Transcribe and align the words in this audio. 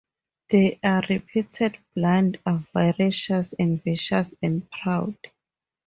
They 0.49 0.79
are 0.83 1.03
reputed 1.11 1.77
blind, 1.93 2.39
avaricious, 2.47 3.53
envious 3.59 4.33
and 4.41 4.67
proud. 4.71 5.15